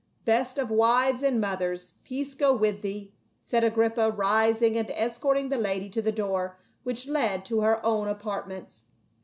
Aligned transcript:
"Best 0.25 0.57
of 0.57 0.71
wives 0.71 1.21
and 1.21 1.39
mothers, 1.39 1.93
peace 2.03 2.33
go 2.33 2.55
with 2.55 2.81
thee!" 2.81 3.13
said 3.39 3.63
Agrippa, 3.63 4.09
rising 4.09 4.75
and 4.75 4.89
escorting 4.95 5.49
the 5.49 5.59
lady 5.59 5.89
to 5.91 6.01
the 6.01 6.11
door 6.11 6.57
which 6.81 7.07
led 7.07 7.45
to 7.45 7.61
her 7.61 7.85
own 7.85 8.07
apartments. 8.07 8.85